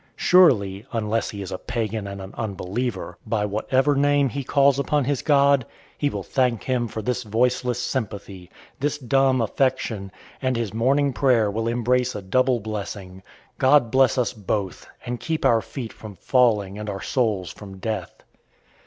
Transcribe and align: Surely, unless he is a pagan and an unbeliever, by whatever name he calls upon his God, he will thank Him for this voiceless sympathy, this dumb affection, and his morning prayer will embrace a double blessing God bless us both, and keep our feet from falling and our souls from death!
Surely, 0.15 0.83
unless 0.93 1.29
he 1.29 1.43
is 1.43 1.51
a 1.51 1.59
pagan 1.59 2.07
and 2.07 2.19
an 2.23 2.33
unbeliever, 2.35 3.19
by 3.23 3.45
whatever 3.45 3.93
name 3.93 4.29
he 4.29 4.43
calls 4.43 4.79
upon 4.79 5.03
his 5.03 5.21
God, 5.21 5.63
he 5.95 6.09
will 6.09 6.23
thank 6.23 6.63
Him 6.63 6.87
for 6.87 7.03
this 7.03 7.21
voiceless 7.21 7.77
sympathy, 7.79 8.49
this 8.79 8.97
dumb 8.97 9.41
affection, 9.41 10.11
and 10.41 10.55
his 10.57 10.73
morning 10.73 11.13
prayer 11.13 11.51
will 11.51 11.67
embrace 11.67 12.15
a 12.15 12.21
double 12.23 12.59
blessing 12.59 13.21
God 13.59 13.91
bless 13.91 14.17
us 14.17 14.33
both, 14.33 14.87
and 15.05 15.19
keep 15.19 15.45
our 15.45 15.61
feet 15.61 15.93
from 15.93 16.15
falling 16.15 16.79
and 16.79 16.89
our 16.89 17.03
souls 17.03 17.51
from 17.51 17.77
death! 17.77 18.23